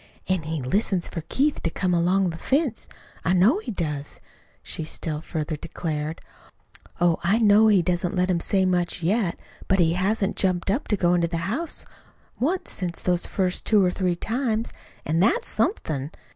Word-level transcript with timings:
"An' 0.27 0.41
he 0.41 0.63
listens 0.63 1.07
for 1.07 1.21
Keith 1.29 1.61
to 1.61 1.69
come 1.69 1.93
along 1.93 2.31
the 2.31 2.37
fence 2.39 2.87
I 3.23 3.33
know 3.33 3.59
he 3.59 3.69
does," 3.69 4.19
she 4.63 4.83
still 4.83 5.21
further 5.21 5.55
declared. 5.55 6.21
"Oh, 6.99 7.19
I 7.23 7.37
know 7.37 7.67
he 7.67 7.83
doesn't 7.83 8.15
let 8.15 8.27
him 8.31 8.39
say 8.39 8.65
much 8.65 9.03
yet, 9.03 9.37
but 9.67 9.77
he 9.77 9.93
hasn't 9.93 10.37
jumped 10.37 10.71
up 10.71 10.87
to 10.87 10.97
go 10.97 11.13
into 11.13 11.27
the 11.27 11.37
house 11.45 11.85
once 12.39 12.71
since 12.71 12.99
those 13.03 13.27
first 13.27 13.63
two 13.63 13.85
or 13.85 13.91
three 13.91 14.15
times, 14.15 14.73
an' 15.05 15.19
that's 15.19 15.47
somethin'. 15.47 16.09